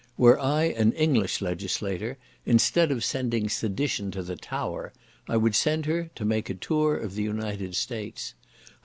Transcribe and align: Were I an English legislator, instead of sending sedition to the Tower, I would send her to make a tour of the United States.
Were 0.17 0.39
I 0.39 0.63
an 0.63 0.93
English 0.93 1.41
legislator, 1.43 2.17
instead 2.43 2.89
of 2.89 3.03
sending 3.03 3.49
sedition 3.49 4.09
to 4.09 4.23
the 4.23 4.35
Tower, 4.35 4.93
I 5.29 5.37
would 5.37 5.53
send 5.53 5.85
her 5.85 6.09
to 6.15 6.25
make 6.25 6.49
a 6.49 6.55
tour 6.55 6.97
of 6.97 7.13
the 7.13 7.21
United 7.21 7.75
States. 7.75 8.33